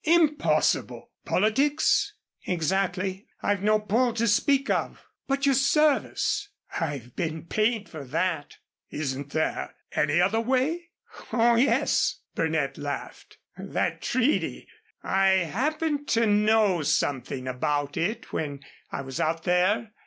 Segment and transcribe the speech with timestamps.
[0.03, 1.11] "Impossible!
[1.25, 2.13] Politics?"
[2.47, 3.27] "Exactly.
[3.43, 8.57] I've no pull to speak of." "But your service?" "I've been paid for that."
[8.89, 10.89] "Isn't there any other way?"
[11.31, 14.67] "Oh, yes," Burnett laughed, "that treaty.
[15.03, 18.61] I happened to know something about it when
[18.91, 19.91] I was out there.